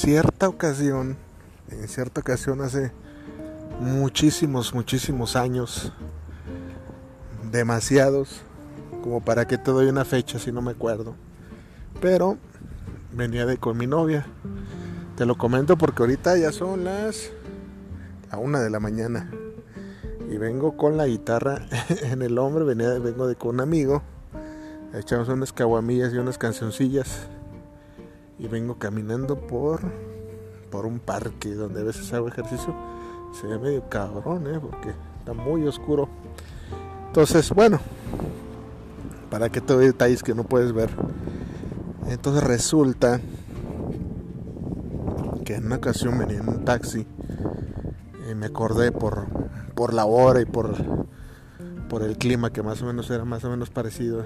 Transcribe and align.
Cierta 0.00 0.48
ocasión, 0.48 1.18
en 1.68 1.86
cierta 1.86 2.22
ocasión 2.22 2.62
hace 2.62 2.90
muchísimos, 3.80 4.72
muchísimos 4.72 5.36
años, 5.36 5.92
demasiados, 7.52 8.40
como 9.02 9.22
para 9.22 9.46
que 9.46 9.58
te 9.58 9.70
doy 9.70 9.88
una 9.88 10.06
fecha 10.06 10.38
si 10.38 10.52
no 10.52 10.62
me 10.62 10.70
acuerdo, 10.70 11.16
pero 12.00 12.38
venía 13.12 13.44
de 13.44 13.58
con 13.58 13.76
mi 13.76 13.86
novia. 13.86 14.26
Te 15.16 15.26
lo 15.26 15.36
comento 15.36 15.76
porque 15.76 16.02
ahorita 16.02 16.38
ya 16.38 16.50
son 16.50 16.84
las 16.84 17.30
a 18.30 18.38
una 18.38 18.60
de 18.60 18.70
la 18.70 18.80
mañana 18.80 19.30
y 20.30 20.38
vengo 20.38 20.78
con 20.78 20.96
la 20.96 21.08
guitarra 21.08 21.66
en 22.04 22.22
el 22.22 22.38
hombro, 22.38 22.64
venía, 22.64 22.88
vengo 22.98 23.26
de 23.26 23.36
con 23.36 23.56
un 23.56 23.60
amigo, 23.60 24.02
echamos 24.94 25.28
unas 25.28 25.52
caguamillas 25.52 26.14
y 26.14 26.16
unas 26.16 26.38
cancioncillas 26.38 27.28
y 28.40 28.48
vengo 28.48 28.78
caminando 28.78 29.38
por, 29.38 29.80
por 30.70 30.86
un 30.86 30.98
parque 30.98 31.54
donde 31.54 31.82
a 31.82 31.84
veces 31.84 32.10
hago 32.14 32.26
ejercicio. 32.28 32.74
Se 33.38 33.46
ve 33.46 33.58
medio 33.58 33.88
cabrón, 33.88 34.46
¿eh? 34.46 34.58
porque 34.58 34.94
está 35.18 35.34
muy 35.34 35.66
oscuro. 35.66 36.08
Entonces, 37.08 37.50
bueno, 37.50 37.78
para 39.30 39.50
que 39.50 39.60
te 39.60 39.74
doy 39.74 39.86
detalles 39.86 40.22
que 40.22 40.34
no 40.34 40.44
puedes 40.44 40.72
ver. 40.72 40.90
Entonces 42.08 42.42
resulta 42.42 43.20
que 45.44 45.56
en 45.56 45.66
una 45.66 45.76
ocasión 45.76 46.18
venía 46.18 46.38
en 46.38 46.48
un 46.48 46.64
taxi 46.64 47.06
y 48.30 48.34
me 48.34 48.46
acordé 48.46 48.90
por, 48.90 49.26
por 49.74 49.92
la 49.92 50.06
hora 50.06 50.40
y 50.40 50.46
por, 50.46 50.74
por 51.90 52.02
el 52.02 52.16
clima 52.16 52.50
que 52.50 52.62
más 52.62 52.80
o 52.80 52.86
menos 52.86 53.10
era 53.10 53.26
más 53.26 53.44
o 53.44 53.50
menos 53.50 53.68
parecido. 53.68 54.24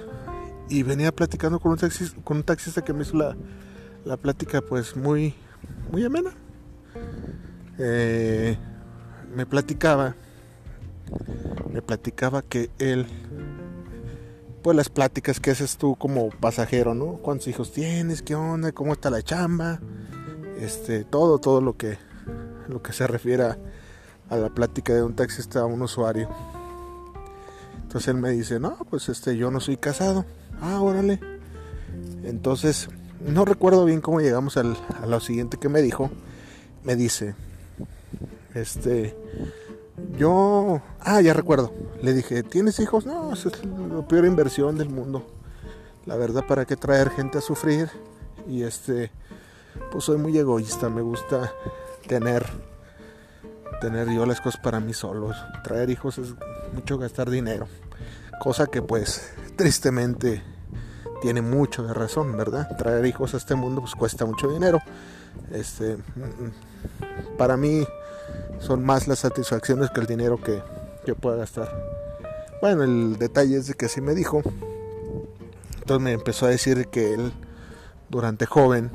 Y 0.68 0.84
venía 0.84 1.10
platicando 1.12 1.58
con 1.58 1.72
un, 1.72 1.78
taxista, 1.78 2.16
con 2.22 2.38
un 2.38 2.42
taxista 2.44 2.82
que 2.82 2.92
me 2.92 3.02
hizo 3.02 3.16
la, 3.16 3.36
la 4.04 4.16
plática 4.16 4.60
pues 4.60 4.96
muy, 4.96 5.34
muy 5.90 6.04
amena. 6.04 6.30
Eh, 7.78 8.56
me 9.34 9.46
platicaba, 9.46 10.14
me 11.72 11.82
platicaba 11.82 12.42
que 12.42 12.70
él, 12.78 13.06
pues 14.62 14.76
las 14.76 14.88
pláticas 14.88 15.40
que 15.40 15.50
haces 15.50 15.76
tú 15.76 15.96
como 15.96 16.30
pasajero, 16.30 16.94
¿no? 16.94 17.14
¿Cuántos 17.16 17.48
hijos 17.48 17.72
tienes? 17.72 18.22
¿Qué 18.22 18.34
onda? 18.34 18.72
¿Cómo 18.72 18.92
está 18.92 19.10
la 19.10 19.22
chamba? 19.22 19.80
Este, 20.58 21.04
todo, 21.04 21.38
todo 21.38 21.60
lo 21.60 21.76
que, 21.76 21.98
lo 22.68 22.82
que 22.82 22.92
se 22.92 23.06
refiere 23.06 23.44
a, 23.44 23.58
a 24.28 24.36
la 24.36 24.50
plática 24.50 24.94
de 24.94 25.02
un 25.02 25.14
taxista 25.14 25.60
a 25.60 25.66
un 25.66 25.82
usuario. 25.82 26.28
Entonces 27.82 28.08
él 28.08 28.16
me 28.16 28.30
dice, 28.30 28.60
no, 28.60 28.76
pues 28.90 29.08
este, 29.08 29.36
yo 29.36 29.50
no 29.50 29.60
soy 29.60 29.76
casado. 29.76 30.24
Ah, 30.60 30.80
órale. 30.80 31.20
Entonces, 32.24 32.88
no 33.20 33.44
recuerdo 33.44 33.84
bien 33.84 34.00
cómo 34.00 34.20
llegamos 34.20 34.56
al, 34.56 34.76
a 35.02 35.06
lo 35.06 35.20
siguiente 35.20 35.58
que 35.58 35.68
me 35.68 35.82
dijo. 35.82 36.10
Me 36.82 36.96
dice, 36.96 37.34
este, 38.54 39.16
yo, 40.16 40.80
ah, 41.00 41.20
ya 41.20 41.32
recuerdo. 41.32 41.72
Le 42.02 42.12
dije, 42.12 42.42
¿tienes 42.42 42.78
hijos? 42.80 43.06
No, 43.06 43.32
es 43.32 43.44
la 43.64 44.06
peor 44.06 44.26
inversión 44.26 44.76
del 44.76 44.88
mundo. 44.88 45.26
La 46.06 46.16
verdad, 46.16 46.44
¿para 46.46 46.64
qué 46.64 46.76
traer 46.76 47.10
gente 47.10 47.38
a 47.38 47.40
sufrir? 47.40 47.90
Y 48.46 48.62
este, 48.62 49.10
pues 49.90 50.04
soy 50.04 50.18
muy 50.18 50.36
egoísta. 50.36 50.88
Me 50.88 51.00
gusta 51.00 51.52
tener, 52.06 52.44
tener 53.80 54.10
yo 54.10 54.26
las 54.26 54.40
cosas 54.40 54.60
para 54.60 54.80
mí 54.80 54.92
solos. 54.92 55.36
Traer 55.62 55.90
hijos 55.90 56.18
es 56.18 56.34
mucho 56.72 56.98
gastar 56.98 57.30
dinero. 57.30 57.66
Cosa 58.40 58.66
que 58.66 58.82
pues, 58.82 59.32
tristemente, 59.56 60.42
tiene 61.24 61.40
mucho 61.40 61.82
de 61.84 61.94
razón, 61.94 62.36
¿verdad? 62.36 62.76
Traer 62.76 63.06
hijos 63.06 63.32
a 63.32 63.38
este 63.38 63.54
mundo 63.54 63.80
pues 63.80 63.94
cuesta 63.94 64.26
mucho 64.26 64.46
dinero. 64.52 64.82
Este, 65.52 65.96
mm, 65.96 67.38
para 67.38 67.56
mí 67.56 67.88
son 68.58 68.84
más 68.84 69.08
las 69.08 69.20
satisfacciones 69.20 69.88
que 69.88 70.00
el 70.00 70.06
dinero 70.06 70.38
que, 70.38 70.62
que 71.06 71.14
pueda 71.14 71.36
gastar. 71.36 71.74
Bueno, 72.60 72.82
el 72.84 73.16
detalle 73.16 73.56
es 73.56 73.68
de 73.68 73.72
que 73.72 73.86
así 73.86 74.02
me 74.02 74.14
dijo. 74.14 74.42
Entonces 75.78 76.04
me 76.04 76.12
empezó 76.12 76.44
a 76.44 76.50
decir 76.50 76.88
que 76.88 77.14
él, 77.14 77.32
durante 78.10 78.44
joven, 78.44 78.90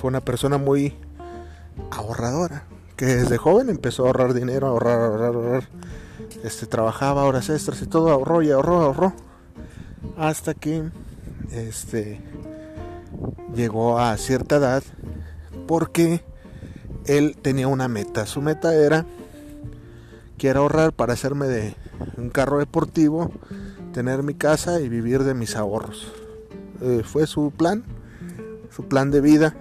fue 0.00 0.06
una 0.06 0.20
persona 0.20 0.58
muy 0.58 0.96
ahorradora. 1.90 2.62
Que 2.94 3.06
desde 3.06 3.38
joven 3.38 3.70
empezó 3.70 4.04
a 4.04 4.06
ahorrar 4.06 4.34
dinero, 4.34 4.68
ahorrar, 4.68 5.00
ahorrar, 5.00 5.34
ahorrar. 5.34 5.68
Este, 6.44 6.66
trabajaba 6.66 7.24
horas 7.24 7.50
extras 7.50 7.82
y 7.82 7.88
todo, 7.88 8.12
ahorró 8.12 8.40
y 8.42 8.52
ahorró, 8.52 8.82
ahorró. 8.82 9.12
Hasta 10.16 10.54
que 10.54 10.84
este, 11.50 12.20
llegó 13.54 13.98
a 13.98 14.16
cierta 14.16 14.56
edad 14.56 14.82
porque 15.66 16.22
él 17.06 17.36
tenía 17.40 17.68
una 17.68 17.88
meta. 17.88 18.26
Su 18.26 18.42
meta 18.42 18.74
era 18.74 19.06
quiero 20.38 20.60
ahorrar 20.60 20.92
para 20.92 21.14
hacerme 21.14 21.46
de 21.46 21.74
un 22.16 22.30
carro 22.30 22.58
deportivo, 22.58 23.30
tener 23.92 24.22
mi 24.22 24.34
casa 24.34 24.80
y 24.80 24.88
vivir 24.88 25.24
de 25.24 25.34
mis 25.34 25.56
ahorros. 25.56 26.12
Eh, 26.82 27.02
fue 27.04 27.26
su 27.26 27.50
plan, 27.50 27.84
su 28.70 28.86
plan 28.86 29.10
de 29.10 29.20
vida 29.20 29.56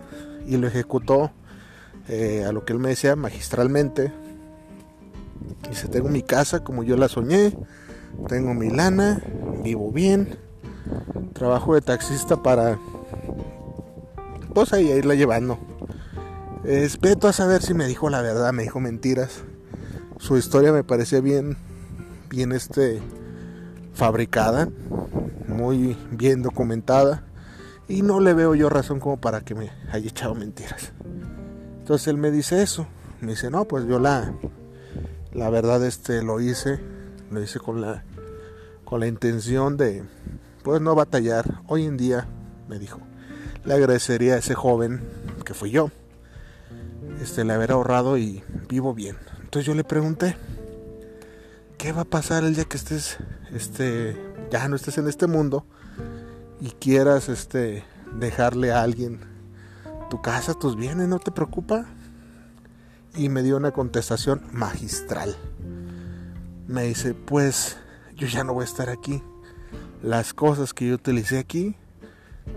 y 0.46 0.58
lo 0.58 0.68
ejecutó 0.68 1.32
eh, 2.08 2.44
a 2.48 2.52
lo 2.52 2.66
que 2.66 2.74
él 2.74 2.80
me 2.80 2.90
decía 2.90 3.16
magistralmente. 3.16 4.12
Dice, 5.70 5.88
tengo 5.88 6.10
mi 6.10 6.22
casa 6.22 6.64
como 6.64 6.84
yo 6.84 6.98
la 6.98 7.08
soñé, 7.08 7.58
tengo 8.28 8.54
mi 8.54 8.70
lana, 8.70 9.22
vivo 9.64 9.92
bien, 9.92 10.38
trabajo 11.34 11.76
de 11.76 11.82
taxista 11.82 12.42
para 12.42 12.80
pues 14.54 14.72
ahí 14.74 14.90
irla 14.90 15.16
llevando. 15.16 15.60
Espeto 16.64 17.28
a 17.28 17.34
saber 17.34 17.62
si 17.62 17.74
me 17.74 17.86
dijo 17.86 18.10
la 18.10 18.22
verdad, 18.22 18.54
me 18.54 18.64
dijo 18.64 18.80
mentiras. 18.80 19.44
Su 20.18 20.38
historia 20.38 20.72
me 20.72 20.84
parecía 20.84 21.20
bien, 21.20 21.58
bien 22.30 22.54
este, 22.54 23.02
fabricada, 23.94 24.70
muy 25.48 25.98
bien 26.10 26.42
documentada. 26.42 27.24
Y 27.88 28.02
no 28.02 28.20
le 28.20 28.34
veo 28.34 28.56
yo 28.56 28.70
razón 28.70 29.00
como 29.00 29.18
para 29.18 29.42
que 29.42 29.54
me 29.54 29.72
haya 29.92 30.10
echado 30.10 30.34
mentiras. 30.34 30.92
Entonces 31.80 32.08
él 32.08 32.18
me 32.18 32.32
dice 32.32 32.64
eso. 32.64 32.88
Me 33.22 33.34
dice, 33.34 33.52
no, 33.52 33.66
pues 33.66 33.86
yo 33.86 34.00
la, 34.00 34.34
la 35.34 35.50
verdad 35.50 35.86
este 35.86 36.24
lo 36.24 36.40
hice. 36.40 36.80
Lo 37.30 37.44
hice 37.44 37.60
con 37.60 37.82
la, 37.82 38.04
con 38.86 39.02
la 39.02 39.08
intención 39.08 39.78
de, 39.78 40.04
pues 40.66 40.82
no 40.82 40.96
batallar. 40.96 41.62
Hoy 41.68 41.86
en 41.86 41.96
día, 41.96 42.28
me 42.68 42.80
dijo, 42.80 43.00
le 43.66 43.76
agradecería 43.76 44.34
a 44.34 44.38
ese 44.40 44.56
joven 44.56 45.08
que 45.46 45.54
fui 45.54 45.70
yo, 45.70 45.92
este, 47.22 47.46
le 47.46 47.54
haber 47.54 47.72
ahorrado 47.72 48.18
y 48.18 48.44
vivo 48.68 48.96
bien. 48.96 49.16
Entonces 49.44 49.68
yo 49.68 49.76
le 49.76 49.84
pregunté, 49.84 50.36
¿qué 51.78 51.92
va 51.92 52.02
a 52.02 52.06
pasar 52.06 52.44
el 52.44 52.56
día 52.56 52.66
que 52.66 52.78
estés, 52.78 53.20
este, 53.54 54.18
ya 54.50 54.68
no 54.68 54.76
estés 54.76 54.98
en 54.98 55.08
este 55.08 55.28
mundo 55.28 55.68
y 56.60 56.72
quieras, 56.72 57.30
este, 57.30 57.84
dejarle 58.20 58.72
a 58.72 58.82
alguien 58.82 59.20
tu 60.10 60.24
casa, 60.24 60.56
tus 60.56 60.76
bienes, 60.76 61.08
no 61.08 61.20
te 61.20 61.30
preocupa? 61.30 61.86
Y 63.14 63.30
me 63.30 63.44
dio 63.44 63.56
una 63.58 63.70
contestación 63.70 64.42
magistral. 64.52 65.36
Me 66.68 66.86
dice, 66.86 67.14
pues 67.14 67.78
yo 68.16 68.26
ya 68.26 68.44
no 68.44 68.56
voy 68.56 68.64
a 68.64 68.66
estar 68.66 68.90
aquí 68.90 69.22
las 70.06 70.34
cosas 70.34 70.74
que 70.74 70.88
yo 70.88 70.96
utilicé 70.96 71.40
aquí 71.40 71.76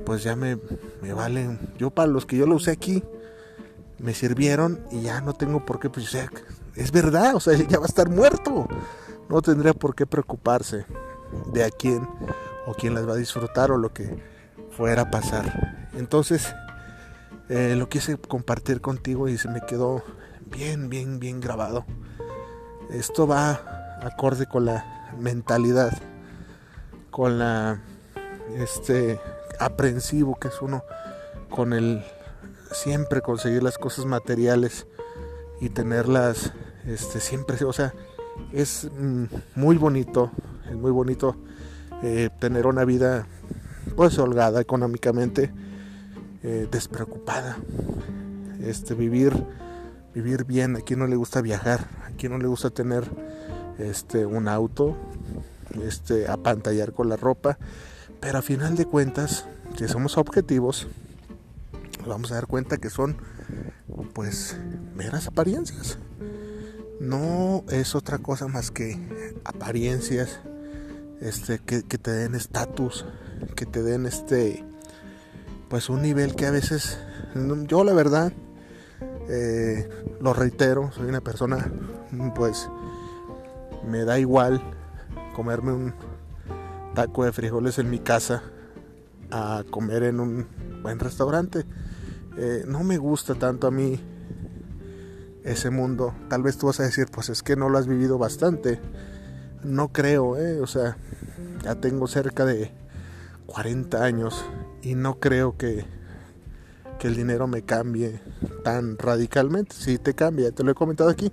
pues 0.04 0.22
ya 0.22 0.36
me, 0.36 0.58
me 1.02 1.12
valen. 1.12 1.58
Yo 1.78 1.90
para 1.90 2.08
los 2.08 2.26
que 2.26 2.36
yo 2.36 2.46
lo 2.46 2.56
usé 2.56 2.70
aquí, 2.70 3.02
me 3.98 4.14
sirvieron 4.14 4.80
y 4.90 5.02
ya 5.02 5.20
no 5.20 5.32
tengo 5.32 5.64
por 5.64 5.80
qué, 5.80 5.90
pues, 5.90 6.16
es 6.74 6.92
verdad, 6.92 7.34
o 7.34 7.40
sea, 7.40 7.54
ya 7.68 7.78
va 7.78 7.86
a 7.86 7.88
estar 7.88 8.08
muerto. 8.08 8.68
No 9.28 9.42
tendría 9.42 9.74
por 9.74 9.94
qué 9.94 10.06
preocuparse 10.06 10.86
de 11.52 11.64
a 11.64 11.70
quién 11.70 12.08
o 12.66 12.74
quién 12.74 12.94
las 12.94 13.06
va 13.06 13.12
a 13.12 13.16
disfrutar 13.16 13.70
o 13.70 13.76
lo 13.76 13.92
que 13.92 14.22
fuera 14.70 15.02
a 15.02 15.10
pasar. 15.10 15.88
Entonces, 15.94 16.54
eh, 17.48 17.74
lo 17.76 17.88
quise 17.88 18.16
compartir 18.16 18.80
contigo 18.80 19.28
y 19.28 19.36
se 19.36 19.48
me 19.48 19.60
quedó 19.62 20.02
bien, 20.50 20.88
bien, 20.88 21.18
bien 21.18 21.40
grabado. 21.40 21.84
Esto 22.90 23.26
va 23.26 23.98
acorde 24.02 24.46
con 24.46 24.64
la 24.64 25.12
mentalidad, 25.18 25.92
con 27.18 27.40
la 27.40 27.80
este 28.56 29.18
aprensivo 29.58 30.38
que 30.38 30.46
es 30.46 30.62
uno 30.62 30.84
con 31.50 31.72
el 31.72 32.04
siempre 32.70 33.22
conseguir 33.22 33.64
las 33.64 33.76
cosas 33.76 34.04
materiales 34.04 34.86
y 35.60 35.70
tenerlas 35.70 36.52
este 36.86 37.18
siempre 37.18 37.64
o 37.64 37.72
sea 37.72 37.92
es 38.52 38.88
muy 39.56 39.76
bonito 39.78 40.30
es 40.70 40.76
muy 40.76 40.92
bonito 40.92 41.34
eh, 42.04 42.30
tener 42.38 42.68
una 42.68 42.84
vida 42.84 43.26
pues 43.96 44.16
holgada 44.20 44.60
económicamente 44.60 45.50
eh, 46.44 46.68
despreocupada. 46.70 47.58
Este 48.60 48.94
vivir 48.94 49.32
vivir 50.14 50.44
bien. 50.44 50.76
A 50.76 50.82
quien 50.82 51.00
no 51.00 51.08
le 51.08 51.16
gusta 51.16 51.40
viajar 51.40 51.88
a 52.06 52.10
quien 52.16 52.30
no 52.30 52.38
le 52.38 52.46
gusta 52.46 52.70
tener 52.70 53.02
este 53.80 54.24
un 54.24 54.46
auto 54.46 54.96
este 55.82 56.28
apantallar 56.28 56.92
con 56.92 57.08
la 57.08 57.16
ropa 57.16 57.58
pero 58.20 58.38
a 58.38 58.42
final 58.42 58.76
de 58.76 58.86
cuentas 58.86 59.46
si 59.76 59.88
somos 59.88 60.18
objetivos 60.18 60.88
vamos 62.06 62.32
a 62.32 62.36
dar 62.36 62.46
cuenta 62.46 62.78
que 62.78 62.90
son 62.90 63.16
pues 64.12 64.56
meras 64.94 65.26
apariencias. 65.26 65.98
No 67.00 67.64
es 67.70 67.94
otra 67.94 68.18
cosa 68.18 68.48
más 68.48 68.70
que 68.70 68.98
apariencias 69.44 70.40
este, 71.20 71.58
que, 71.58 71.82
te 71.82 72.10
den 72.10 72.34
estatus, 72.34 73.06
que 73.54 73.66
te 73.66 73.82
den 73.82 74.06
este 74.06 74.64
pues 75.68 75.90
un 75.90 76.02
nivel 76.02 76.34
que 76.34 76.46
a 76.46 76.50
veces 76.50 76.98
yo 77.66 77.84
la 77.84 77.92
verdad 77.92 78.32
eh, 79.28 79.88
lo 80.20 80.32
reitero, 80.32 80.90
soy 80.92 81.06
una 81.06 81.20
persona 81.20 81.70
pues 82.34 82.68
me 83.86 84.04
da 84.04 84.18
igual 84.18 84.62
comerme 85.38 85.72
un 85.72 85.94
taco 86.96 87.24
de 87.24 87.30
frijoles 87.30 87.78
en 87.78 87.88
mi 87.88 88.00
casa 88.00 88.42
a 89.30 89.62
comer 89.70 90.02
en 90.02 90.18
un 90.18 90.48
buen 90.82 90.98
restaurante. 90.98 91.64
Eh, 92.36 92.64
no 92.66 92.82
me 92.82 92.98
gusta 92.98 93.36
tanto 93.36 93.68
a 93.68 93.70
mí 93.70 94.00
ese 95.44 95.70
mundo. 95.70 96.12
Tal 96.28 96.42
vez 96.42 96.58
tú 96.58 96.66
vas 96.66 96.80
a 96.80 96.82
decir, 96.82 97.06
pues 97.12 97.28
es 97.28 97.44
que 97.44 97.54
no 97.54 97.68
lo 97.68 97.78
has 97.78 97.86
vivido 97.86 98.18
bastante. 98.18 98.80
No 99.62 99.92
creo, 99.92 100.36
eh, 100.36 100.60
o 100.60 100.66
sea, 100.66 100.96
ya 101.62 101.76
tengo 101.76 102.08
cerca 102.08 102.44
de 102.44 102.72
40 103.46 104.02
años 104.02 104.44
y 104.82 104.96
no 104.96 105.20
creo 105.20 105.56
que, 105.56 105.84
que 106.98 107.06
el 107.06 107.14
dinero 107.14 107.46
me 107.46 107.62
cambie 107.62 108.20
tan 108.64 108.98
radicalmente. 108.98 109.76
Sí 109.76 109.98
te 109.98 110.14
cambia, 110.14 110.50
te 110.50 110.64
lo 110.64 110.72
he 110.72 110.74
comentado 110.74 111.10
aquí, 111.10 111.32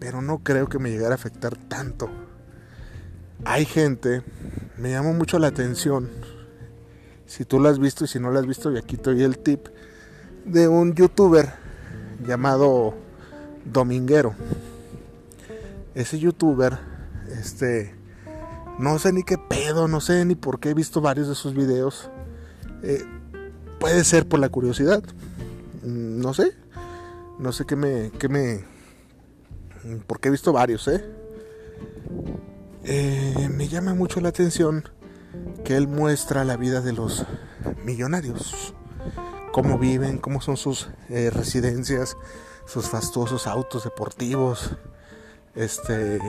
pero 0.00 0.20
no 0.20 0.40
creo 0.40 0.68
que 0.68 0.80
me 0.80 0.90
llegara 0.90 1.12
a 1.12 1.14
afectar 1.14 1.56
tanto. 1.56 2.25
Hay 3.44 3.64
gente, 3.64 4.22
me 4.78 4.90
llamó 4.90 5.12
mucho 5.12 5.38
la 5.38 5.48
atención. 5.48 6.10
Si 7.26 7.44
tú 7.44 7.60
lo 7.60 7.68
has 7.68 7.78
visto 7.78 8.04
y 8.04 8.08
si 8.08 8.18
no 8.18 8.30
lo 8.30 8.38
has 8.38 8.46
visto, 8.46 8.72
y 8.72 8.78
aquí 8.78 8.96
te 8.96 9.10
doy 9.10 9.22
el 9.22 9.38
tip 9.38 9.66
de 10.44 10.68
un 10.68 10.94
youtuber 10.94 11.52
llamado 12.26 12.94
Dominguero. 13.64 14.34
Ese 15.94 16.18
youtuber, 16.18 16.78
este, 17.38 17.94
no 18.78 18.98
sé 18.98 19.12
ni 19.12 19.22
qué 19.22 19.36
pedo, 19.38 19.88
no 19.88 20.00
sé 20.00 20.24
ni 20.24 20.34
por 20.34 20.60
qué 20.60 20.70
he 20.70 20.74
visto 20.74 21.00
varios 21.00 21.28
de 21.28 21.34
sus 21.34 21.54
videos. 21.54 22.10
Eh, 22.82 23.04
puede 23.80 24.04
ser 24.04 24.28
por 24.28 24.40
la 24.40 24.48
curiosidad, 24.48 25.02
mm, 25.82 26.20
no 26.20 26.32
sé, 26.34 26.52
no 27.38 27.52
sé 27.52 27.64
qué 27.64 27.76
me, 27.76 28.10
qué 28.18 28.28
me, 28.28 28.64
porque 30.06 30.28
he 30.28 30.30
visto 30.30 30.52
varios, 30.52 30.86
¿eh? 30.88 31.04
¿Eh? 32.86 33.48
Me 33.50 33.68
llama 33.68 33.94
mucho 33.94 34.20
la 34.20 34.30
atención 34.30 34.88
que 35.64 35.76
él 35.76 35.88
muestra 35.88 36.44
la 36.44 36.56
vida 36.56 36.80
de 36.80 36.92
los 36.92 37.26
millonarios 37.84 38.74
cómo 39.56 39.78
viven, 39.78 40.18
cómo 40.18 40.42
son 40.42 40.58
sus 40.58 40.90
eh, 41.08 41.30
residencias, 41.30 42.18
sus 42.66 42.90
fastuosos 42.90 43.46
autos 43.46 43.84
deportivos. 43.84 44.76
Este, 45.54 46.20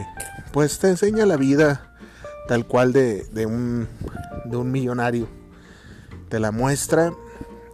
pues 0.54 0.80
te 0.80 0.88
enseña 0.88 1.26
la 1.26 1.36
vida 1.36 1.94
tal 2.48 2.66
cual 2.66 2.94
de, 2.94 3.28
un, 3.46 3.90
de 4.46 4.56
un 4.56 4.72
millonario. 4.72 5.28
Te 6.30 6.40
la 6.40 6.52
muestra 6.54 7.12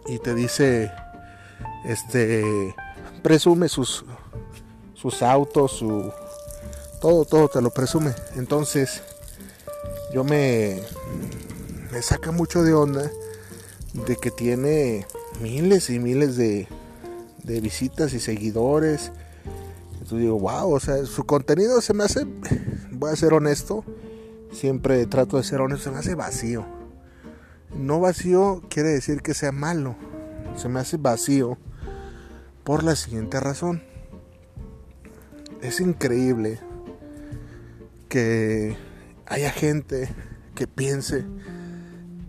y 0.08 0.18
te 0.18 0.34
dice, 0.34 0.90
este, 1.84 2.74
presume 3.22 3.68
sus, 3.68 4.04
sus 4.94 5.22
autos, 5.22 5.70
su, 5.70 6.12
todo, 7.04 7.26
todo 7.26 7.48
te 7.48 7.60
lo 7.60 7.68
presume. 7.68 8.14
Entonces, 8.34 9.02
yo 10.14 10.24
me, 10.24 10.80
me 11.92 12.00
saca 12.00 12.30
mucho 12.30 12.62
de 12.62 12.72
onda 12.72 13.10
de 13.92 14.16
que 14.16 14.30
tiene 14.30 15.06
miles 15.38 15.90
y 15.90 15.98
miles 15.98 16.38
de, 16.38 16.66
de 17.42 17.60
visitas 17.60 18.14
y 18.14 18.20
seguidores. 18.20 19.12
Entonces 19.92 20.18
digo, 20.20 20.38
wow, 20.38 20.72
o 20.72 20.80
sea, 20.80 21.04
su 21.04 21.24
contenido 21.24 21.82
se 21.82 21.92
me 21.92 22.04
hace, 22.04 22.26
voy 22.90 23.12
a 23.12 23.16
ser 23.16 23.34
honesto, 23.34 23.84
siempre 24.50 25.04
trato 25.04 25.36
de 25.36 25.44
ser 25.44 25.60
honesto, 25.60 25.84
se 25.84 25.90
me 25.90 25.98
hace 25.98 26.14
vacío. 26.14 26.64
No 27.76 28.00
vacío 28.00 28.62
quiere 28.70 28.88
decir 28.88 29.20
que 29.20 29.34
sea 29.34 29.52
malo, 29.52 29.94
se 30.56 30.70
me 30.70 30.80
hace 30.80 30.96
vacío 30.96 31.58
por 32.64 32.82
la 32.82 32.96
siguiente 32.96 33.40
razón. 33.40 33.82
Es 35.60 35.80
increíble 35.80 36.60
que 38.14 38.76
haya 39.26 39.50
gente 39.50 40.08
que 40.54 40.68
piense 40.68 41.24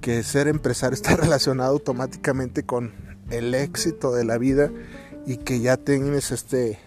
que 0.02 0.24
ser 0.24 0.48
empresario 0.48 0.96
está 0.96 1.16
relacionado 1.16 1.74
automáticamente 1.74 2.66
con 2.66 2.96
el 3.30 3.54
éxito 3.54 4.12
de 4.12 4.26
la 4.26 4.40
vida 4.40 4.72
y 5.28 5.38
que 5.38 5.60
ya 5.60 5.78
tienes 5.78 6.32
este 6.32 6.80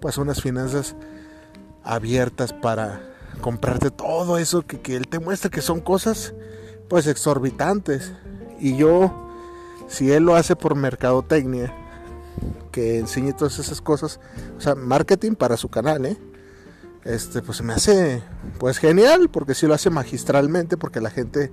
pues 0.00 0.18
unas 0.18 0.42
finanzas 0.42 0.96
abiertas 1.84 2.52
para 2.52 3.00
comprarte 3.40 3.92
todo 3.92 4.38
eso 4.38 4.66
que, 4.66 4.80
que 4.80 4.96
él 4.96 5.06
te 5.06 5.20
muestra 5.20 5.48
que 5.48 5.62
son 5.62 5.78
cosas 5.78 6.34
pues 6.88 7.06
exorbitantes. 7.06 8.12
Y 8.58 8.76
yo 8.76 9.30
si 9.86 10.10
él 10.10 10.24
lo 10.24 10.34
hace 10.34 10.56
por 10.56 10.74
mercadotecnia 10.74 11.72
que 12.72 12.98
enseñe 12.98 13.32
todas 13.32 13.60
esas 13.60 13.80
cosas 13.80 14.18
o 14.58 14.60
sea 14.60 14.74
marketing 14.74 15.36
para 15.36 15.56
su 15.56 15.68
canal 15.68 16.04
eh 16.06 16.18
este 17.04 17.42
pues 17.42 17.58
se 17.58 17.62
me 17.64 17.72
hace 17.72 18.22
pues 18.58 18.78
genial 18.78 19.30
porque 19.30 19.54
si 19.54 19.66
lo 19.66 19.74
hace 19.74 19.90
magistralmente 19.90 20.76
porque 20.76 21.00
la 21.00 21.10
gente 21.10 21.50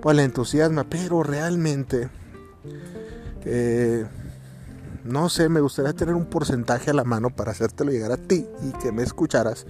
pues 0.00 0.16
le 0.16 0.22
entusiasma, 0.24 0.84
pero 0.84 1.22
realmente, 1.22 2.08
eh, 3.44 4.06
no 5.04 5.28
sé, 5.28 5.48
me 5.48 5.60
gustaría 5.60 5.92
tener 5.92 6.14
un 6.14 6.26
porcentaje 6.26 6.90
a 6.90 6.94
la 6.94 7.04
mano 7.04 7.30
para 7.30 7.52
hacértelo 7.52 7.90
llegar 7.90 8.12
a 8.12 8.16
ti 8.16 8.46
y 8.62 8.72
que 8.78 8.92
me 8.92 9.02
escucharas. 9.02 9.66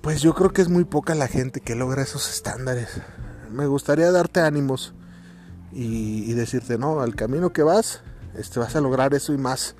Pues 0.00 0.20
yo 0.20 0.34
creo 0.34 0.52
que 0.52 0.62
es 0.62 0.68
muy 0.68 0.84
poca 0.84 1.14
la 1.14 1.28
gente 1.28 1.60
que 1.60 1.74
logra 1.74 2.02
esos 2.02 2.30
estándares. 2.30 3.00
Me 3.50 3.66
gustaría 3.66 4.10
darte 4.12 4.40
ánimos 4.40 4.94
y, 5.72 6.32
decirte, 6.34 6.76
no, 6.76 7.00
al 7.00 7.16
camino 7.16 7.52
que 7.52 7.62
vas, 7.62 8.02
este, 8.36 8.60
vas 8.60 8.76
a 8.76 8.80
lograr 8.80 9.14
eso 9.14 9.32
y 9.32 9.38
más. 9.38 9.76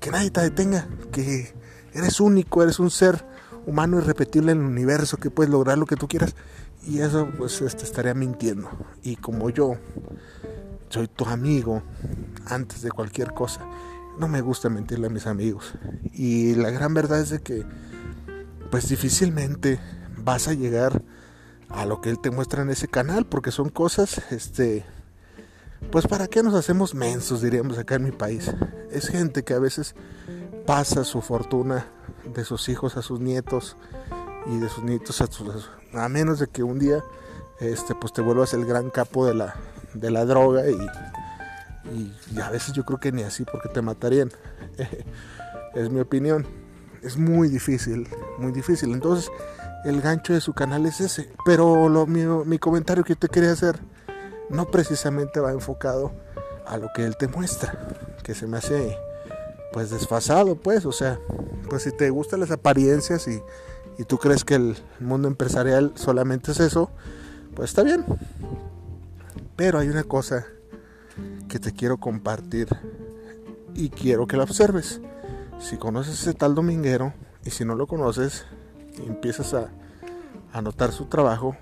Que 0.00 0.10
nadie 0.10 0.30
te 0.30 0.40
detenga, 0.40 0.88
que 1.12 1.54
eres 1.92 2.20
único, 2.20 2.62
eres 2.62 2.80
un 2.80 2.90
ser 2.90 3.24
humano 3.66 3.98
irrepetible 3.98 4.52
en 4.52 4.60
el 4.60 4.64
universo, 4.64 5.16
que 5.16 5.30
puedes 5.30 5.50
lograr 5.50 5.78
lo 5.78 5.86
que 5.86 5.96
tú 5.96 6.08
quieras 6.08 6.34
y 6.86 7.00
eso 7.00 7.28
pues 7.36 7.60
este, 7.60 7.84
estaría 7.84 8.14
mintiendo. 8.14 8.70
Y 9.02 9.16
como 9.16 9.50
yo 9.50 9.74
soy 10.88 11.08
tu 11.08 11.24
amigo 11.26 11.82
antes 12.46 12.82
de 12.82 12.90
cualquier 12.90 13.32
cosa, 13.32 13.60
no 14.18 14.28
me 14.28 14.40
gusta 14.40 14.68
mentirle 14.68 15.06
a 15.06 15.10
mis 15.10 15.26
amigos. 15.26 15.72
Y 16.12 16.54
la 16.54 16.70
gran 16.70 16.94
verdad 16.94 17.20
es 17.20 17.30
de 17.30 17.40
que 17.40 17.64
pues 18.70 18.88
difícilmente 18.88 19.80
vas 20.16 20.48
a 20.48 20.54
llegar 20.54 21.02
a 21.68 21.86
lo 21.86 22.00
que 22.00 22.10
él 22.10 22.18
te 22.18 22.30
muestra 22.30 22.62
en 22.62 22.70
ese 22.70 22.88
canal 22.88 23.26
porque 23.26 23.50
son 23.50 23.68
cosas 23.68 24.20
este 24.30 24.84
pues 25.90 26.06
para 26.06 26.26
qué 26.26 26.42
nos 26.42 26.54
hacemos 26.54 26.94
mensos 26.94 27.42
diríamos 27.42 27.78
acá 27.78 27.94
en 27.94 28.04
mi 28.04 28.12
país 28.12 28.52
es 28.90 29.08
gente 29.08 29.44
que 29.44 29.54
a 29.54 29.58
veces 29.58 29.94
pasa 30.66 31.04
su 31.04 31.20
fortuna 31.20 31.86
de 32.34 32.44
sus 32.44 32.68
hijos 32.68 32.96
a 32.96 33.02
sus 33.02 33.20
nietos 33.20 33.76
y 34.46 34.58
de 34.58 34.68
sus 34.68 34.84
nietos 34.84 35.20
a 35.20 35.26
sus 35.26 35.70
a 35.92 36.08
menos 36.08 36.38
de 36.38 36.46
que 36.46 36.62
un 36.62 36.78
día 36.78 37.02
este 37.60 37.94
pues 37.94 38.12
te 38.12 38.22
vuelvas 38.22 38.54
el 38.54 38.64
gran 38.64 38.90
capo 38.90 39.26
de 39.26 39.34
la 39.34 39.56
de 39.94 40.10
la 40.10 40.24
droga 40.24 40.68
y, 40.68 40.76
y, 42.32 42.40
a 42.40 42.50
veces 42.50 42.72
yo 42.74 42.84
creo 42.84 43.00
que 43.00 43.12
ni 43.12 43.22
así 43.22 43.44
porque 43.44 43.68
te 43.68 43.82
matarían. 43.82 44.30
es 45.74 45.90
mi 45.90 46.00
opinión. 46.00 46.46
Es 47.02 47.16
muy 47.16 47.48
difícil, 47.48 48.08
muy 48.38 48.52
difícil. 48.52 48.92
Entonces 48.92 49.30
el 49.84 50.00
gancho 50.00 50.32
de 50.32 50.40
su 50.40 50.52
canal 50.52 50.86
es 50.86 51.00
ese. 51.00 51.32
Pero 51.44 51.88
lo 51.88 52.06
mío, 52.06 52.44
mi 52.44 52.58
comentario 52.58 53.04
que 53.04 53.16
te 53.16 53.28
quería 53.28 53.52
hacer 53.52 53.80
no 54.48 54.70
precisamente 54.70 55.40
va 55.40 55.52
enfocado 55.52 56.12
a 56.66 56.76
lo 56.76 56.88
que 56.94 57.04
él 57.04 57.16
te 57.16 57.28
muestra, 57.28 57.78
que 58.22 58.34
se 58.34 58.46
me 58.46 58.58
hace 58.58 58.96
pues 59.72 59.90
desfasado, 59.90 60.56
pues, 60.56 60.84
o 60.84 60.92
sea, 60.92 61.18
pues 61.68 61.82
si 61.82 61.92
te 61.92 62.10
gustan 62.10 62.40
las 62.40 62.50
apariencias 62.50 63.28
y, 63.28 63.42
y 63.98 64.04
tú 64.04 64.18
crees 64.18 64.44
que 64.44 64.54
el 64.54 64.76
mundo 64.98 65.28
empresarial 65.28 65.92
solamente 65.94 66.52
es 66.52 66.60
eso, 66.60 66.90
pues 67.54 67.70
está 67.70 67.82
bien. 67.82 68.04
Pero 69.56 69.78
hay 69.78 69.88
una 69.88 70.04
cosa 70.04 70.46
que 71.48 71.58
te 71.58 71.72
quiero 71.72 71.98
compartir 71.98 72.68
y 73.74 73.90
quiero 73.90 74.26
que 74.26 74.36
la 74.36 74.44
observes. 74.44 75.00
Si 75.58 75.76
conoces 75.76 76.20
ese 76.20 76.34
tal 76.34 76.54
dominguero 76.54 77.12
y 77.44 77.50
si 77.50 77.64
no 77.64 77.74
lo 77.74 77.86
conoces 77.86 78.46
y 78.98 79.06
empiezas 79.06 79.54
a, 79.54 79.68
a 80.52 80.62
notar 80.62 80.92
su 80.92 81.06
trabajo, 81.06 81.56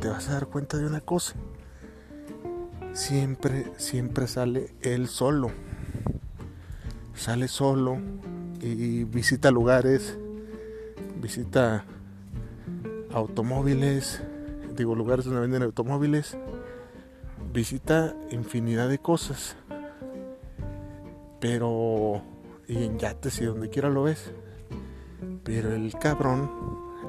te 0.00 0.08
vas 0.08 0.28
a 0.28 0.34
dar 0.34 0.46
cuenta 0.46 0.78
de 0.78 0.86
una 0.86 1.00
cosa. 1.00 1.34
Siempre, 2.92 3.72
siempre 3.78 4.26
sale 4.28 4.74
él 4.82 5.08
solo 5.08 5.50
sale 7.14 7.48
solo 7.48 7.98
y 8.60 9.04
visita 9.04 9.50
lugares, 9.50 10.18
visita 11.20 11.84
automóviles, 13.12 14.22
digo 14.76 14.94
lugares 14.94 15.24
donde 15.24 15.40
venden 15.40 15.62
automóviles, 15.62 16.36
visita 17.52 18.16
infinidad 18.30 18.88
de 18.88 18.98
cosas, 18.98 19.56
pero 21.40 22.22
y 22.68 22.84
en 22.84 22.98
yates 22.98 23.40
y 23.40 23.44
donde 23.44 23.68
quiera 23.68 23.90
lo 23.90 24.04
ves, 24.04 24.32
pero 25.44 25.74
el 25.74 25.92
cabrón 25.94 26.50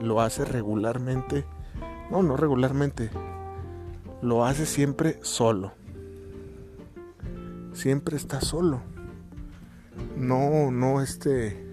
lo 0.02 0.22
hace 0.22 0.44
regularmente, 0.44 1.46
no, 2.10 2.24
no 2.24 2.36
regularmente, 2.36 3.10
lo 4.22 4.44
hace 4.46 4.66
siempre 4.66 5.20
solo, 5.22 5.72
siempre 7.74 8.18
está 8.18 8.42
solo 8.42 8.93
no, 10.18 10.72
no, 10.72 11.02
este, 11.02 11.64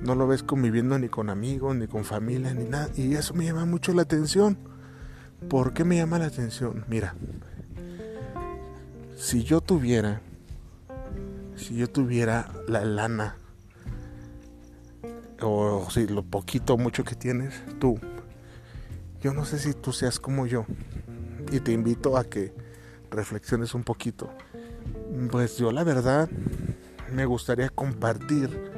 no 0.00 0.14
lo 0.14 0.26
ves 0.26 0.42
conviviendo 0.42 0.98
ni 0.98 1.08
con 1.08 1.30
amigos, 1.30 1.76
ni 1.76 1.86
con 1.86 2.04
familia, 2.04 2.54
ni 2.54 2.64
nada. 2.64 2.88
Y 2.96 3.14
eso 3.14 3.34
me 3.34 3.44
llama 3.44 3.64
mucho 3.64 3.92
la 3.92 4.02
atención. 4.02 4.58
¿Por 5.48 5.72
qué 5.72 5.84
me 5.84 5.96
llama 5.96 6.18
la 6.18 6.26
atención? 6.26 6.84
Mira, 6.88 7.14
si 9.16 9.44
yo 9.44 9.60
tuviera, 9.60 10.20
si 11.56 11.76
yo 11.76 11.88
tuviera 11.88 12.50
la 12.68 12.84
lana, 12.84 13.36
o 15.40 15.88
si 15.90 16.06
lo 16.06 16.22
poquito 16.22 16.74
o 16.74 16.78
mucho 16.78 17.04
que 17.04 17.14
tienes, 17.14 17.54
tú, 17.80 17.98
yo 19.20 19.32
no 19.32 19.44
sé 19.44 19.58
si 19.58 19.74
tú 19.74 19.92
seas 19.92 20.18
como 20.18 20.46
yo. 20.46 20.66
Y 21.50 21.60
te 21.60 21.72
invito 21.72 22.16
a 22.16 22.24
que 22.24 22.54
reflexiones 23.10 23.74
un 23.74 23.84
poquito. 23.84 24.30
Pues 25.30 25.58
yo 25.58 25.70
la 25.70 25.84
verdad 25.84 26.28
me 27.12 27.26
gustaría 27.26 27.68
compartir 27.68 28.72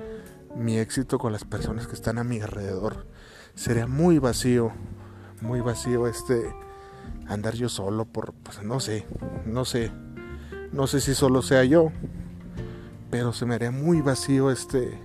mi 0.57 0.79
éxito 0.79 1.19
con 1.19 1.33
las 1.33 1.45
personas 1.45 1.87
que 1.87 1.95
están 1.95 2.19
a 2.19 2.25
mi 2.25 2.41
alrededor. 2.41 3.07
Sería 3.55 3.87
muy 3.87 4.19
vacío, 4.19 4.73
muy 5.41 5.61
vacío 5.61 6.07
este 6.07 6.53
andar 7.27 7.55
yo 7.55 7.69
solo 7.69 8.05
por, 8.05 8.35
pues 8.35 8.63
no 8.63 8.81
sé, 8.81 9.07
no 9.47 9.65
sé, 9.65 9.91
no 10.73 10.87
sé 10.87 11.01
si 11.01 11.15
solo 11.15 11.43
sea 11.43 11.65
yo, 11.65 11.91
pero 13.11 13.33
se 13.33 13.47
me 13.47 13.55
haría 13.55 13.71
muy 13.71 14.01
vacío 14.01 14.51
este 14.51 14.99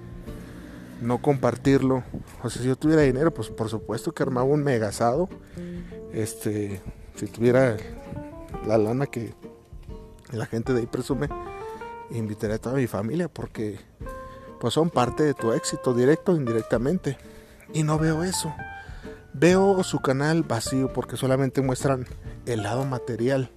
no 1.02 1.22
compartirlo. 1.22 2.04
O 2.44 2.50
sea, 2.50 2.62
si 2.62 2.68
yo 2.68 2.76
tuviera 2.76 3.04
dinero, 3.04 3.34
pues 3.34 3.50
por 3.50 3.70
supuesto 3.70 4.14
que 4.14 4.24
armaba 4.24 4.48
un 4.48 4.64
megasado. 4.64 5.30
Este, 6.12 6.82
si 7.16 7.28
tuviera 7.28 7.78
la 8.68 8.78
lana 8.78 9.06
que 9.06 9.34
la 10.32 10.46
gente 10.46 10.74
de 10.74 10.82
ahí 10.82 10.86
presume, 10.88 11.30
invitaré 12.12 12.56
a 12.56 12.58
toda 12.60 12.76
mi 12.76 12.88
familia 12.88 13.28
porque 13.28 13.80
pues 14.60 14.74
son 14.74 14.90
parte 14.90 15.24
de 15.24 15.34
tu 15.34 15.54
éxito, 15.54 15.94
directo 15.94 16.34
o 16.34 16.36
indirectamente. 16.36 17.18
Y 17.74 17.84
no 17.84 17.98
veo 17.98 18.24
eso. 18.24 18.54
Veo 19.34 19.84
su 19.84 20.00
canal 20.00 20.44
vacío 20.44 20.92
porque 20.92 21.16
solamente 21.16 21.62
muestran 21.62 22.06
el 22.46 22.64
lado 22.64 22.84
material, 22.84 23.52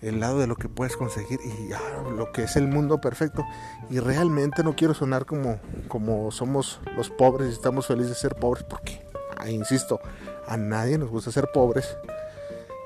el 0.00 0.18
lado 0.18 0.38
de 0.38 0.46
lo 0.46 0.56
que 0.56 0.68
puedes 0.68 0.96
conseguir 0.96 1.38
y 1.44 1.72
ah, 1.72 2.10
lo 2.16 2.32
que 2.32 2.44
es 2.44 2.56
el 2.56 2.66
mundo 2.66 3.00
perfecto. 3.00 3.44
Y 3.90 4.00
realmente 4.00 4.64
no 4.64 4.74
quiero 4.74 4.94
sonar 4.94 5.26
como, 5.26 5.60
como 5.88 6.30
somos 6.30 6.80
los 6.96 7.10
pobres 7.10 7.50
y 7.50 7.52
estamos 7.52 7.86
felices 7.86 8.10
de 8.10 8.16
ser 8.16 8.34
pobres 8.34 8.64
porque, 8.64 9.04
ah, 9.36 9.50
insisto, 9.50 10.00
a 10.46 10.56
nadie 10.56 10.98
nos 10.98 11.10
gusta 11.10 11.30
ser 11.30 11.48
pobres. 11.52 11.96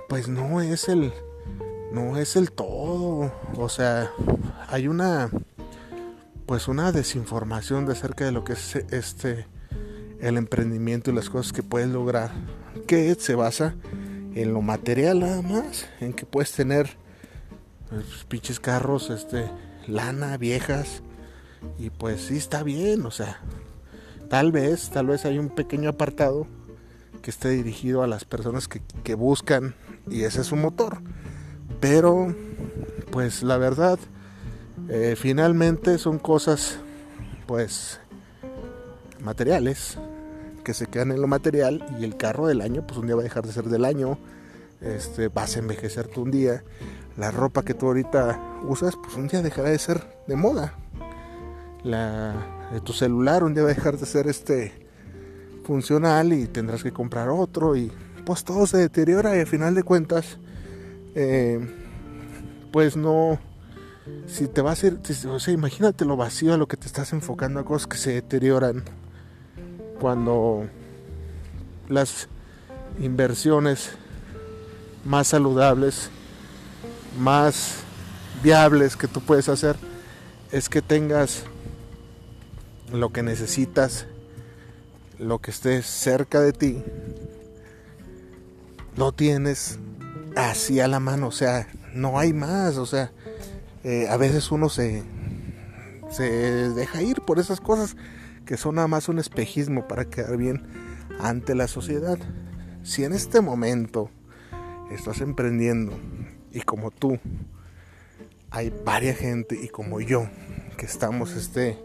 Pues 0.09 0.29
no 0.29 0.61
es 0.61 0.89
el, 0.89 1.15
no 1.93 2.17
es 2.17 2.37
el 2.37 2.53
todo. 2.53 3.33
O 3.57 3.69
sea, 3.69 4.11
hay 4.69 4.89
una 4.89 5.31
pues 6.47 6.69
una 6.69 6.93
desinformación 6.93 7.87
de 7.87 7.93
acerca 7.93 8.25
de 8.25 8.33
lo 8.33 8.45
que 8.45 8.55
es 8.55 8.77
este 8.77 9.47
el 10.21 10.37
emprendimiento 10.37 11.11
y 11.11 11.15
las 11.15 11.31
cosas 11.31 11.53
que 11.53 11.63
puedes 11.63 11.89
lograr 11.89 12.31
que 12.87 13.15
se 13.15 13.35
basa 13.35 13.75
en 14.35 14.53
lo 14.53 14.61
material 14.61 15.21
nada 15.21 15.41
más 15.43 15.87
en 16.01 16.13
que 16.13 16.27
puedes 16.27 16.53
tener 16.53 16.97
pues, 17.89 18.25
pinches 18.29 18.61
carros 18.61 19.09
este 19.11 19.49
lana 19.87 20.37
viejas 20.37 21.03
y 21.79 21.91
pues 21.91 22.23
sí 22.23 22.37
está 22.37 22.63
bien 22.63 23.07
o 23.07 23.11
sea 23.11 23.41
tal 24.29 24.53
vez 24.53 24.91
tal 24.91 25.07
vez 25.07 25.25
hay 25.25 25.39
un 25.39 25.49
pequeño 25.49 25.91
apartado 25.91 26.47
que 27.23 27.31
esté 27.31 27.51
dirigido 27.51 28.03
a 28.03 28.07
las 28.09 28.25
personas 28.25 28.69
que, 28.69 28.83
que 29.05 29.15
buscan 29.15 29.75
y 30.11 30.23
ese 30.23 30.41
es 30.41 30.49
su 30.49 30.57
motor 30.57 30.99
pero 31.83 32.33
pues 33.11 33.43
la 33.43 33.59
verdad 33.59 33.99
eh, 34.89 35.17
finalmente 35.19 35.99
son 35.99 36.21
cosas 36.21 36.79
pues 37.47 37.99
materiales 39.21 39.99
que 40.65 40.75
se 40.75 40.87
quedan 40.87 41.11
en 41.11 41.21
lo 41.21 41.27
material 41.27 41.85
y 41.99 42.05
el 42.05 42.17
carro 42.17 42.47
del 42.47 42.61
año 42.61 42.87
pues 42.87 42.99
un 42.99 43.07
día 43.07 43.17
va 43.17 43.23
a 43.23 43.25
dejar 43.25 43.45
de 43.45 43.53
ser 43.53 43.65
del 43.65 43.85
año 43.85 44.17
este 44.81 45.27
vas 45.27 45.57
a 45.57 45.59
envejecer 45.59 46.07
tú 46.07 46.23
un 46.23 46.31
día 46.31 46.63
la 47.17 47.33
ropa 47.33 47.65
que 47.65 47.75
tú 47.75 47.87
ahorita 47.87 48.41
usas 48.69 48.95
pues 49.03 49.17
un 49.17 49.27
día 49.27 49.43
dejará 49.43 49.71
de 49.71 49.79
ser 49.79 50.03
de 50.29 50.37
moda. 50.37 50.75
La 51.83 52.71
tu 52.85 52.93
celular 52.93 53.43
un 53.43 53.55
día 53.55 53.65
va 53.65 53.71
a 53.71 53.75
dejar 53.75 53.99
de 53.99 54.07
ser 54.07 54.29
este 54.29 54.73
funcional 55.65 56.33
y 56.33 56.47
tendrás 56.47 56.85
que 56.85 56.93
comprar 56.93 57.29
otro 57.29 57.77
y 57.77 57.91
pues 58.25 58.45
todo 58.45 58.69
se 58.69 58.79
deteriora 58.79 59.37
y 59.37 59.41
al 59.41 59.47
final 59.49 59.75
de 59.75 59.83
cuentas 59.83 60.39
eh, 61.15 61.61
pues 62.71 62.97
no, 62.97 63.39
si 64.27 64.49
te 64.49 64.63
va 64.63 64.71
a 64.71 64.73
hacer, 64.73 64.99
o 65.29 65.39
sea, 65.39 65.55
imagínate 65.55 66.05
lo 66.05 66.17
vacío 66.17 66.55
a 66.55 66.57
lo 66.57 66.67
que 66.67 66.77
te 66.77 66.87
estás 66.87 67.13
enfocando 67.13 67.61
a 67.61 67.65
cosas 67.65 67.87
que 67.87 67.97
se 67.97 68.13
deterioran 68.13 68.85
cuando 70.01 70.69
las 71.89 72.29
inversiones 73.01 73.93
más 75.05 75.29
saludables, 75.29 76.11
más 77.19 77.77
viables 78.43 78.97
que 78.97 79.09
tú 79.09 79.21
puedes 79.21 79.49
hacer 79.49 79.77
es 80.51 80.69
que 80.69 80.83
tengas 80.83 81.45
lo 82.93 83.11
que 83.11 83.23
necesitas, 83.23 84.07
lo 85.19 85.39
que 85.39 85.51
esté 85.51 85.83
cerca 85.83 86.41
de 86.41 86.53
ti, 86.53 86.83
lo 88.97 89.13
tienes 89.13 89.79
así 90.37 90.81
a 90.81 90.89
la 90.89 91.01
mano, 91.01 91.29
o 91.29 91.33
sea, 91.33 91.69
no 91.95 92.19
hay 92.19 92.33
más, 92.33 92.77
o 92.77 92.87
sea, 92.87 93.13
eh, 93.85 94.07
a 94.09 94.17
veces 94.17 94.51
uno 94.51 94.69
se, 94.69 95.03
se 96.11 96.25
deja 96.71 97.03
ir 97.03 97.21
por 97.23 97.39
esas 97.39 97.61
cosas 97.61 97.97
que 98.45 98.57
son 98.57 98.77
nada 98.77 98.89
más 98.89 99.09
un 99.09 99.19
espejismo 99.19 99.87
para 99.89 100.05
quedar 100.05 100.37
bien 100.37 100.63
ante 101.21 101.55
la 101.55 101.69
sociedad. 101.69 102.19
Si 102.83 103.05
en 103.05 103.13
este 103.13 103.41
momento 103.41 104.11
estás 104.91 105.21
emprendiendo 105.21 105.93
y 106.51 106.61
como 106.63 106.91
tú 106.91 107.19
hay 108.51 108.73
varias 108.85 109.17
gente 109.17 109.59
y 109.61 109.69
como 109.69 110.01
yo 110.01 110.29
que 110.77 110.87
estamos 110.87 111.33
este 111.33 111.79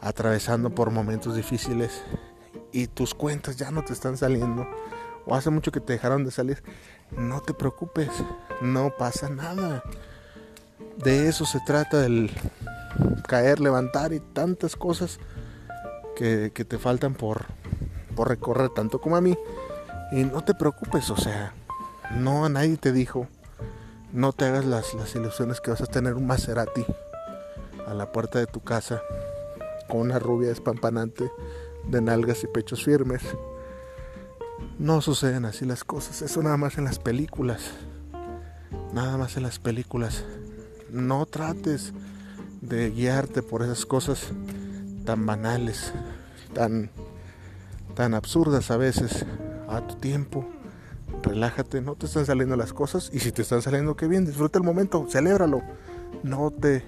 atravesando 0.00 0.74
por 0.74 0.90
momentos 0.90 1.36
difíciles 1.36 2.02
y 2.72 2.86
tus 2.86 3.14
cuentas 3.14 3.56
ya 3.56 3.70
no 3.70 3.84
te 3.84 3.92
están 3.92 4.16
saliendo 4.16 4.66
o 5.26 5.34
hace 5.34 5.50
mucho 5.50 5.72
que 5.72 5.80
te 5.80 5.92
dejaron 5.92 6.24
de 6.24 6.30
salir, 6.30 6.62
no 7.16 7.40
te 7.40 7.54
preocupes, 7.54 8.10
no 8.60 8.94
pasa 8.96 9.28
nada. 9.28 9.82
De 10.96 11.28
eso 11.28 11.44
se 11.44 11.60
trata 11.60 11.98
del 11.98 12.30
caer, 13.26 13.60
levantar 13.60 14.12
y 14.12 14.20
tantas 14.20 14.76
cosas 14.76 15.18
que, 16.16 16.50
te 16.50 16.78
faltan 16.78 17.14
por, 17.14 17.46
por 18.14 18.28
recorrer, 18.28 18.70
tanto 18.70 19.00
como 19.00 19.16
a 19.16 19.20
mí. 19.20 19.36
Y 20.12 20.24
no 20.24 20.42
te 20.42 20.54
preocupes, 20.54 21.08
o 21.10 21.16
sea, 21.16 21.54
no 22.10 22.44
a 22.44 22.48
nadie 22.48 22.76
te 22.76 22.92
dijo, 22.92 23.28
No 24.12 24.32
te 24.32 24.44
hagas 24.44 24.64
las, 24.64 24.94
las 24.94 25.14
ilusiones 25.14 25.60
que 25.60 25.70
vas 25.70 25.80
a 25.80 25.86
tener 25.86 26.14
un 26.14 26.26
Maserati 26.26 26.84
a 27.86 27.94
la 27.94 28.12
puerta 28.12 28.38
de 28.38 28.46
tu 28.46 28.60
casa 28.60 29.00
con 29.88 30.00
una 30.00 30.18
rubia 30.18 30.50
espampanante 30.52 31.30
de 31.86 32.00
nalgas 32.00 32.44
y 32.44 32.46
pechos 32.46 32.84
firmes. 32.84 33.22
No 34.78 35.00
suceden 35.00 35.44
así 35.44 35.64
las 35.64 35.84
cosas, 35.84 36.22
eso 36.22 36.42
nada 36.42 36.56
más 36.56 36.78
en 36.78 36.84
las 36.84 36.98
películas. 36.98 37.72
Nada 38.92 39.16
más 39.16 39.36
en 39.36 39.42
las 39.42 39.58
películas. 39.58 40.24
No 40.90 41.26
trates 41.26 41.92
de 42.60 42.90
guiarte 42.90 43.42
por 43.42 43.62
esas 43.62 43.86
cosas 43.86 44.32
tan 45.04 45.26
banales, 45.26 45.92
tan 46.54 46.90
tan 47.94 48.14
absurdas 48.14 48.70
a 48.70 48.76
veces 48.76 49.26
a 49.68 49.86
tu 49.86 49.96
tiempo. 49.96 50.48
Relájate, 51.22 51.80
no 51.82 51.96
te 51.96 52.06
están 52.06 52.24
saliendo 52.24 52.56
las 52.56 52.72
cosas 52.72 53.10
y 53.12 53.18
si 53.18 53.32
te 53.32 53.42
están 53.42 53.62
saliendo, 53.62 53.96
qué 53.96 54.06
bien, 54.06 54.24
disfruta 54.24 54.58
el 54.58 54.64
momento, 54.64 55.06
celébralo. 55.08 55.60
No 56.22 56.50
te 56.50 56.82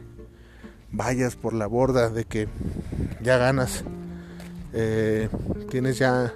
vayas 0.90 1.36
por 1.36 1.52
la 1.52 1.66
borda 1.66 2.08
de 2.08 2.24
que 2.24 2.48
ya 3.20 3.36
ganas, 3.36 3.84
eh, 4.72 5.28
tienes 5.70 5.98
ya, 5.98 6.32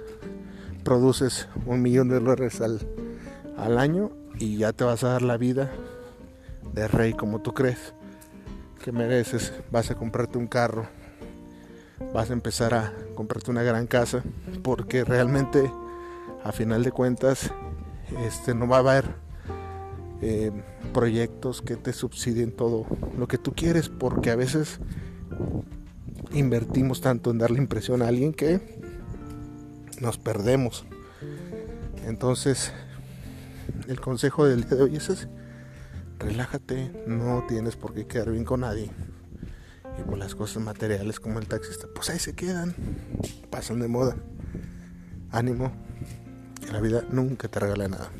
produces 0.87 1.49
un 1.65 1.81
millón 1.81 2.07
de 2.07 2.15
dólares 2.15 2.61
al, 2.61 2.79
al 3.57 3.77
año 3.77 4.09
y 4.39 4.55
ya 4.55 4.71
te 4.71 4.85
vas 4.85 5.03
a 5.03 5.09
dar 5.09 5.21
la 5.21 5.35
vida 5.35 5.69
de 6.73 6.87
rey 6.87 7.11
como 7.11 7.41
tú 7.41 7.53
crees 7.53 7.93
que 8.81 8.93
mereces. 8.93 9.51
Vas 9.69 9.91
a 9.91 9.95
comprarte 9.95 10.37
un 10.37 10.47
carro, 10.47 10.87
vas 12.13 12.29
a 12.29 12.33
empezar 12.33 12.73
a 12.73 12.93
comprarte 13.15 13.51
una 13.51 13.63
gran 13.63 13.85
casa, 13.85 14.23
porque 14.63 15.03
realmente 15.03 15.69
a 16.45 16.53
final 16.53 16.85
de 16.85 16.93
cuentas 16.93 17.51
este, 18.25 18.55
no 18.55 18.65
va 18.65 18.77
a 18.77 18.79
haber 18.79 19.05
eh, 20.21 20.53
proyectos 20.93 21.61
que 21.61 21.75
te 21.75 21.91
subsidien 21.91 22.53
todo 22.53 22.85
lo 23.17 23.27
que 23.27 23.37
tú 23.37 23.51
quieres, 23.53 23.89
porque 23.89 24.31
a 24.31 24.37
veces 24.37 24.79
invertimos 26.31 27.01
tanto 27.01 27.29
en 27.29 27.39
darle 27.39 27.57
impresión 27.57 28.01
a 28.01 28.07
alguien 28.07 28.31
que 28.31 28.86
nos 29.99 30.17
perdemos. 30.17 30.85
Entonces, 32.05 32.71
el 33.87 33.99
consejo 33.99 34.45
del 34.45 34.61
día 34.63 34.77
de 34.77 34.83
hoy 34.83 34.95
es 34.95 35.09
ese. 35.09 35.27
Relájate, 36.19 37.03
no 37.05 37.45
tienes 37.47 37.75
por 37.75 37.93
qué 37.93 38.07
quedar 38.07 38.31
bien 38.31 38.43
con 38.43 38.61
nadie. 38.61 38.89
Y 39.99 40.03
por 40.03 40.17
las 40.17 40.35
cosas 40.35 40.63
materiales 40.63 41.19
como 41.19 41.39
el 41.39 41.47
taxista, 41.47 41.87
pues 41.93 42.09
ahí 42.09 42.19
se 42.19 42.35
quedan, 42.35 42.75
pasan 43.49 43.79
de 43.79 43.87
moda. 43.87 44.15
Ánimo, 45.31 45.71
que 46.61 46.71
la 46.71 46.81
vida 46.81 47.03
nunca 47.09 47.47
te 47.47 47.59
regala 47.59 47.87
nada. 47.87 48.11